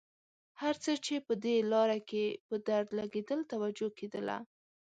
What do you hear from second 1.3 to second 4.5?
دې لاره کې په درد لګېدل توجه کېدله.